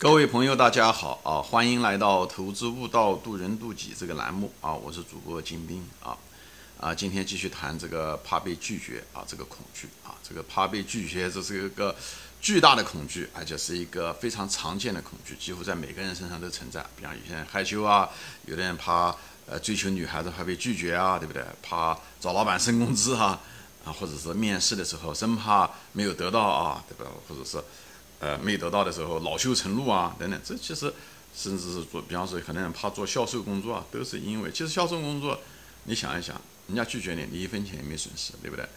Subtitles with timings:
[0.00, 1.42] 各位朋友，大家好啊！
[1.42, 4.72] 欢迎来到《投资悟道，渡人渡己》这个栏目啊！
[4.72, 6.16] 我是主播金兵啊
[6.78, 6.94] 啊！
[6.94, 11.96] 今天继续谈这个怕被拒绝啊，这个恐惧啊，这个怕被拒绝，这是一个
[12.40, 16.80] 巨大的恐惧，而且是一个非常常见的恐惧，几乎在每个人身上都存在。
[16.96, 18.08] 比方有些人害羞啊，
[18.46, 19.12] 有的人怕
[19.46, 21.44] 呃追求女孩子怕被拒绝啊，对不对？
[21.60, 23.40] 怕找老板升工资啊
[23.84, 27.10] 啊，或者是面试的时候生怕没有得到啊，对吧？
[27.28, 27.60] 或者是。
[28.20, 30.92] 呃，没得到的时候恼羞成怒啊，等等，这其实
[31.36, 35.40] 甚至是做，比方说很多人怕做销售工作啊，都是因为，其实销售工作，
[35.84, 38.68] 你想一想，人家拒绝你，你一分钱也没损失，对不对？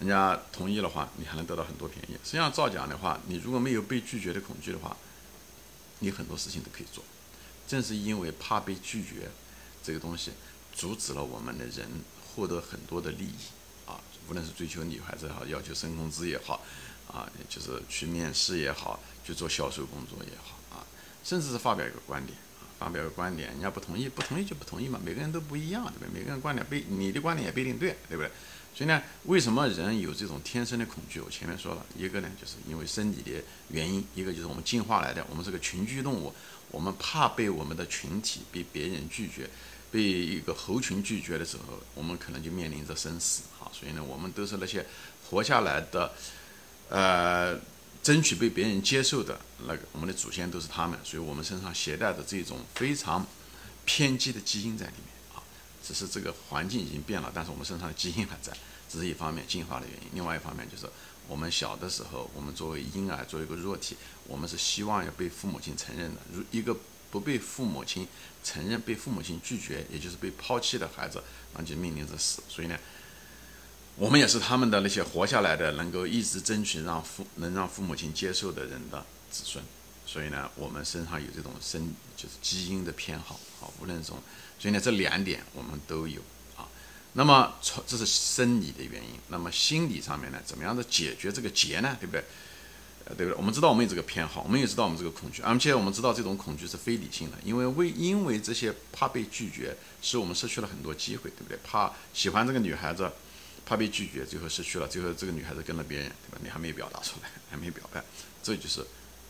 [0.00, 2.14] 人家同意的话，你还能得到很多便宜。
[2.24, 4.96] 实际上照讲的话，你如果没有被拒绝的恐惧的话，
[6.00, 7.02] 你很多事情都可以做。
[7.66, 9.30] 正是因为怕被拒绝
[9.82, 10.30] 这个东西，
[10.74, 11.88] 阻止了我们的人
[12.34, 13.34] 获得很多的利益
[13.86, 16.60] 啊，无论是追求女孩子也好，要求升工资也好。
[17.06, 20.86] 啊，就是去面试也好，去做销售工作也好啊，
[21.22, 26.20] 甚至是发表一个观点啊，发表个观点，人家不同意，不同意就不同意嘛，每个人都不一样，对不对？
[26.20, 28.30] 每个人观点不，你的观点也不一定对，对不对？
[28.74, 31.20] 所以呢，为什么人有这种天生的恐惧？
[31.20, 36.34] 我前面说了一个呢，就是因为生理的原因，一个就是我们进化来的，我们是个群居动物，
[36.72, 39.48] 我们怕被我们的群体被别人拒绝，
[39.92, 43.70] 被一个猴群拒绝的时候，我们可能就面临着生死哈。
[43.72, 44.84] 所以呢，我们都是那些
[45.30, 46.12] 活下来的。
[46.90, 47.58] 呃，
[48.02, 53.26] 争取被别人接受的那个，我们的祖先都是他们，所以我们身上携带的这种非常
[53.86, 55.42] 偏激的基因在里面啊。
[55.82, 58.52] 只是这个环境已经变了，但是我们身上的基因还在，
[58.88, 60.08] 这是一方面进化的原因。
[60.12, 60.86] 另外一方面就是
[61.26, 63.96] 我们小的时候，我们作为婴儿，作为一个弱体，
[64.26, 66.20] 我们是希望要被父母亲承认的。
[66.32, 66.76] 如一个
[67.10, 68.06] 不被父母亲
[68.44, 71.22] 承认、被父母亲拒绝，也就是被抛弃的孩子，
[71.56, 72.42] 那就面临着死。
[72.46, 72.78] 所以呢。
[73.96, 79.62] 我们也是他们的那些活下来的，能够一直争取让父能让父母亲接受的人的子孙，
[80.04, 84.18] 所以呢，我们身上有这种生就是基因的偏好啊，无论从，
[84.58, 86.20] 所以呢，这两点我们都有
[86.56, 86.66] 啊。
[87.12, 91.96] 那么从这是生理的原因，那么心理上面呢，怎么样的解决这个结呢？
[92.00, 92.24] 对不对？
[93.04, 93.36] 呃，对不对？
[93.36, 101.56] 我们知道我们有这个偏好，我们也知道我们这个恐惧，而且我们知道这种恐惧是非理性的，因为为因为这些怕被拒绝，使我们失去了很多机会，对不对？
[101.62, 103.08] 怕喜欢这个女孩子。
[103.66, 106.38] 怕被拒绝，最后失去了，最后这个女孩子跟了别人，对吧？
[106.42, 108.04] 你还没表达出来， 还没表白，
[108.42, 108.84] 这就是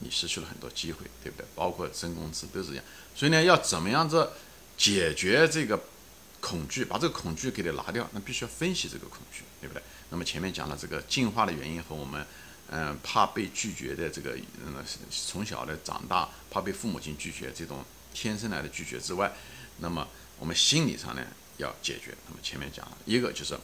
[0.00, 1.46] 你失去了很多机会，对不对？
[1.54, 2.84] 包括升工资都是这样。
[3.14, 4.28] 所以呢，要怎么样子
[4.76, 5.80] 解决这个
[6.40, 8.08] 恐惧，把这个恐惧给它拿掉？
[8.12, 9.82] 那必须要分析这个恐惧，对不对？
[10.10, 12.26] 那么前面讲了这个进化的原因和我们，
[12.68, 19.32] 嗯，怕被拒绝的这个，嗯，从小的长大怕被父母亲拒绝这种天生来的拒绝之外，
[19.78, 20.08] 那么
[20.40, 21.24] 我们心理上呢
[21.58, 22.12] 要解决。
[22.28, 23.56] 那么前面讲了一个就是。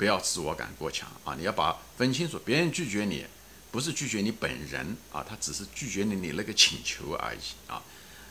[0.00, 1.34] 不要自我感过强啊！
[1.36, 3.26] 你要把分清楚，别人拒绝你，
[3.70, 7.82] 不是拒绝你本人啊，他只是拒绝你你那个请求而已啊。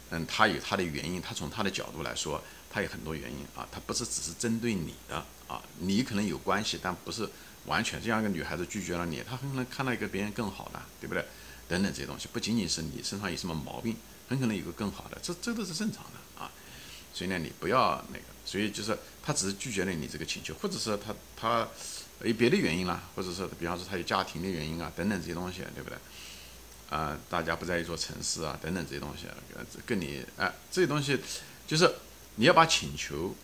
[0.09, 7.29] 嗯，他有他的原因，他从他的角度来说，他有很多原因啊，他不是只是针对你的啊，你可能有关系，但不是
[7.67, 11.23] 完全这样一个女孩子拒绝了你，她很可能看到一个别人更好的，对不对？
[11.67, 13.95] 等等这些东西，不仅仅是你身上有什么毛病，
[14.27, 16.13] 很可能有个更好的，这这都是正常的。
[17.19, 21.67] 所以呢，你不要那个，所以就是他只是拒绝了你这个请求，或者是他他
[22.23, 25.97] 有别的原因啦，或者是比方说他有家庭的原因啊，等等这些东西，对不对？
[26.89, 29.25] 啊，大家不在一座城市啊，等等这些东西，
[29.85, 31.19] 跟你哎，这些东西
[31.67, 31.93] 就是
[32.35, 33.35] 你要把请求，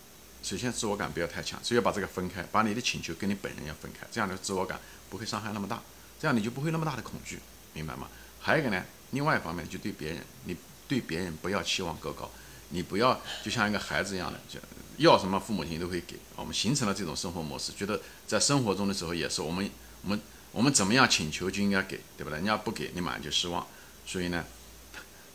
[0.41, 5.81] 首先自我感不要太强，所以要把这个分开，把你的请求跟你本人要分开，这样的自我感不会伤害那么大，
[6.17, 7.41] 这样你就不会那么大的恐惧，
[7.73, 8.07] 明白吗？
[8.39, 8.81] 还有一个呢，
[9.11, 10.55] 另外一方面就对别人，你
[10.87, 12.31] 对别人不要期望过高。
[12.69, 14.59] 你不要就像一个孩子一样的，就
[14.97, 16.17] 要什么父母亲都会给。
[16.35, 19.69] 我们形成了这种生活模式，觉得在生活中的时候也是我们
[20.03, 20.21] 我们
[20.51, 22.37] 我们怎么样请求就应该给，对不对？
[22.37, 23.65] 人家不给你马上就失望。
[24.05, 24.45] 所以呢，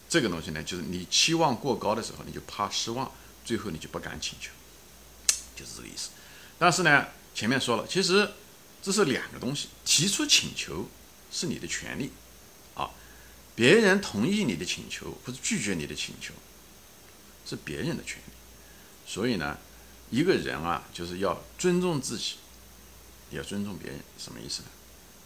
[0.09, 3.11] 这个东西呢，就是你期望过高的时候，你就怕失望，
[3.45, 4.51] 最后你就不敢请求，
[5.57, 6.11] 就是这个意思。
[6.59, 8.31] 但是呢，前面说了，其实
[8.83, 10.89] 这是两个东西，提出请求
[11.31, 12.11] 是你的权利
[12.75, 12.91] 啊，
[13.55, 16.35] 别人同意你的请求或者拒绝你的请求。
[17.51, 18.33] 是别人的权利，
[19.05, 19.59] 所以呢，
[20.09, 22.37] 一个人啊，就是要尊重自己，
[23.31, 24.69] 也要尊重别人，什么意思呢？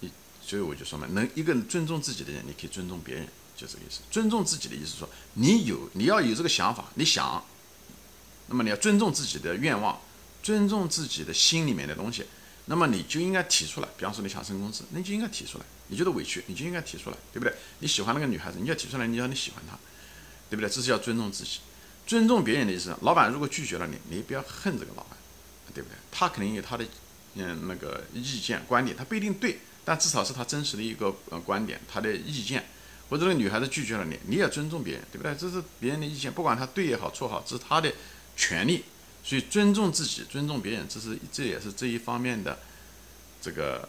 [0.01, 0.11] 你
[0.43, 4.01] 所以我就说嘛，能一个尊重自己的人，你可以尊重别人，就这个意思。
[4.11, 7.45] 尊重自己的意思说，你有你要有这个想法，你想，
[8.49, 10.01] 那么你要尊重自己的愿望，
[10.43, 12.25] 尊重自己的心里面的东西，
[12.65, 13.89] 那么你就应该提出来。
[13.99, 15.65] 比方说你想升工资，那你就应该提出来。
[15.89, 17.55] 你觉得委屈，你就应该提出来，对不对？
[17.81, 19.79] 你喜欢那个女孩子，你要提出来，你要你喜欢她，
[20.49, 20.71] 对不对？
[20.71, 21.61] 这是要尊重自己。
[22.07, 25.17] 尊重别人的意思，老板如果拒绝了你，你不要恨这个老板，
[25.73, 25.97] 对不对？
[26.13, 26.85] 他肯定有他的，
[27.35, 32.65] 嗯，那个意见观点，他不一定对，但至少是他真实的一个呃观点，他的意见，
[33.09, 35.33] 或或者那个女孩子拒绝了你，你也尊重别人，对不对？
[35.37, 37.93] 这是别人的意见，不管他对也好错好，这是他的
[38.37, 38.83] 权利。
[39.23, 42.59] 所以尊重自己，尊重别人，这是这也是这一方面的
[43.41, 43.89] 这个，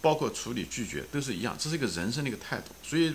[0.00, 2.72] 包括处理拒绝都是一样，这是一个人生的一个态度。
[2.82, 3.14] 所以，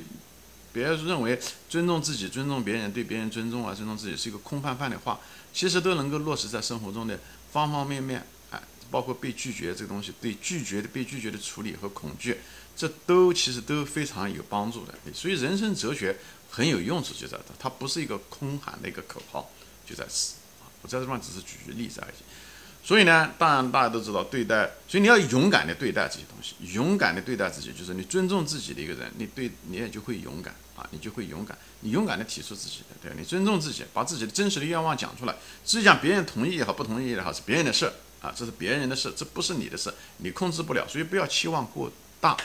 [0.78, 5.20] 别认为尊重自己、尊重别人、对别人尊重啊、尊重自己是一个空泛泛的话，
[5.52, 7.20] 其实都能够落实在生活中的
[7.52, 8.24] 方方面面。
[8.52, 12.38] 哎，包括被拒绝这个东西，对拒绝的被拒绝的处理和恐惧，
[12.76, 14.94] 这都其实都非常有帮助的。
[15.16, 16.16] 所以，人生哲学
[16.48, 19.50] 很有用处就在这，它不是一个空喊的一个口号，
[19.84, 20.70] 就在此啊。
[20.84, 35.36] 我在这地方只是举举例子而已，所以呢，当然大家都知道，对待，所以你要勇敢的对待这些东西，勇敢的对待自己，就是你尊重自己的一个人，你对你也就会勇敢啊，你就会勇敢，你勇敢的提出自己的，对你尊重自己，把自己的真实的愿望讲出来，
[35.66, 37.92] 至于讲别人同意也好，不同意也好，是别人的事
[38.22, 41.92] 啊，这是别人的事，这不是你的事，你控制不了，所以不要期望过
[42.22, 42.38] 大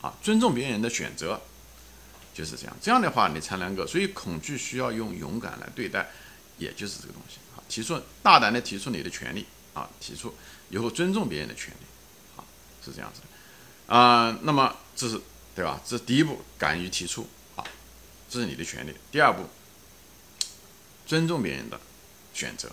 [0.00, 1.40] 啊，尊重别人的选择，
[2.34, 6.10] 就是这样，这样的话你才能够，所以恐惧需要用勇敢来对待，
[6.58, 7.62] 也就是这个东西啊。
[7.68, 10.34] 提出大胆的提出你的权利啊，提出
[10.70, 11.86] 以后尊重别人的权利，
[12.36, 12.42] 啊，
[12.84, 14.36] 是这样子的啊。
[14.42, 15.20] 那么这是
[15.54, 15.80] 对吧？
[15.84, 17.28] 这是第一步，敢于提出，
[18.28, 18.94] 这是你的权利。
[19.10, 19.44] 第二步，
[21.06, 21.80] 尊重别人的
[22.34, 22.70] 选择，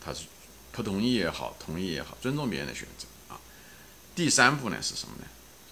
[0.00, 0.24] 他是
[0.72, 3.40] 不同意也好，同意也好，尊重别人的选择啊。
[4.14, 5.24] 第三步呢是什么呢？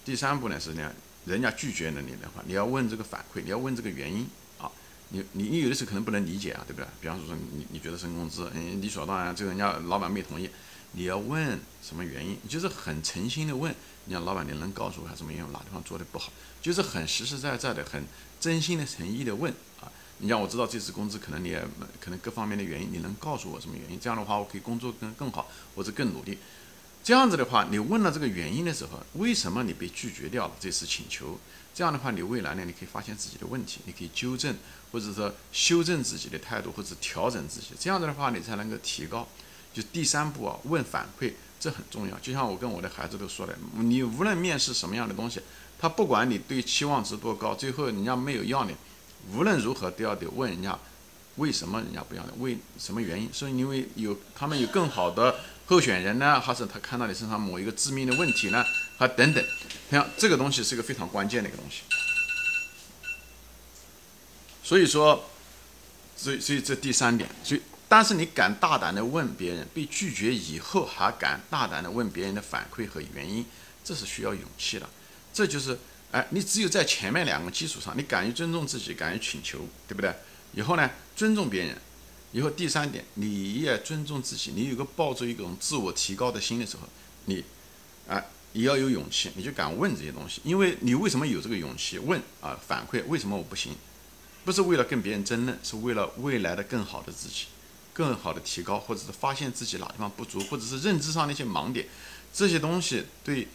[0.05, 0.93] 第三步呢是呢，
[1.25, 4.29] 人家拒绝了你的话，你要问这个反馈，你要问这个原因
[4.59, 4.71] 啊。
[5.11, 6.87] 你你你有的时候可能不能理解啊，对不对？
[7.01, 10.49] 比方说说你你觉得升工资，嗯，理所当然，这个人家老板没同意，
[10.95, 12.39] 你要问什么原因？
[12.49, 13.75] 就是很诚心的问，
[14.07, 15.53] 你像老板，你能告诉我他什么原因？
[15.53, 16.33] 哪地方做的不好？
[16.63, 18.05] 就是很实实在在的、很
[18.41, 19.91] 真心的、诚意的问啊。
[20.19, 21.63] 你让我知道这次工资可能你也
[22.01, 23.99] 可能各方面的原因，你能告诉我什么原因？
[23.99, 26.39] 这样的话我可以工作更更好，或者更努力。
[27.03, 31.39] 这样子的话，你问了这个原因的时候，为什么你被拒绝掉了这次请求？
[31.75, 34.57] 这样的话，你未来呢，你可以发现自己的问题，你可以纠正，
[34.93, 37.73] 或者说修正自己的态度，或者调整自己。
[37.79, 39.29] 这样子的话，你才能够提高。
[39.75, 42.17] 就第三步啊，问反馈，这很重要。
[42.21, 45.41] 就像我跟我的孩子都说了，你无论面试什么样的东西，
[45.79, 48.75] 他不管你对期望值多高，最后人家没有要你，
[49.35, 50.79] 无论如何都要得问人家，
[51.37, 52.43] 为什么人家不要你？
[52.43, 53.29] 为什么原因？
[53.33, 58.65] 是因为有他们有更好的候选人呢，还是他看到你身上某一个致命的问题呢？
[58.99, 59.45] 啊，等等，
[59.91, 61.83] 像这个东西是一个非常关键的一个东西。
[64.63, 65.25] 所以说，
[66.17, 67.61] 所以所以这第三点，所以
[67.97, 73.47] 但是你敢大胆的问别人，被拒绝以后还敢大胆的问别人的反馈和原因，
[73.85, 74.91] 这是需要勇气的。
[75.33, 75.79] 这就是，
[76.11, 80.13] 哎，你只有在前面两个基础上，你敢于尊重自己，敢于请求，对不对？
[80.55, 81.79] 以后呢，尊重别人，
[82.33, 86.89] 以后第三点，你也尊重自己，你有个抱着一种自我提高的心的时候，
[87.27, 87.45] 你，
[88.09, 88.27] 哎。
[88.55, 92.59] 你要有勇气，你就敢问这些东西，因为你为什么有这个勇气问啊？
[92.67, 93.77] 反馈为什么我不行？
[94.45, 97.47] 不是为了跟别人争论，是为了未来的更好的自己，
[97.95, 101.87] 更好的提高，或者是发现自己哪地方不足，或者是认知上的一些盲点，
[102.35, 103.49] 这些东西对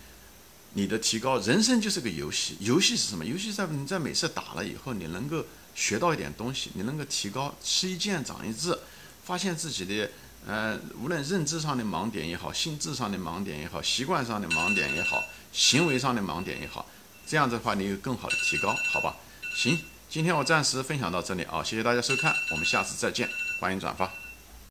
[0.74, 1.38] 你的提高。
[1.41, 3.24] 人生就是个游戏，游戏是什么？
[3.24, 5.45] 游戏在你在每次打了以后，你能够
[5.75, 8.75] 学到一点东西，你能够提高，吃一堑长一智，
[9.24, 10.09] 发现自己的。
[10.47, 15.21] 呃，无论认知上的盲点也好，心智上的盲点也好，习惯上的盲点也好，
[15.51, 16.88] 行为上的盲点也好，
[17.27, 19.18] 这样子的话，你有更好的提高，好吧？
[19.53, 19.77] 行，
[20.09, 23.29] 今天我暂时分享到这里啊，谢谢大家收看，我们下次再见，
[23.60, 24.28] 欢迎转发。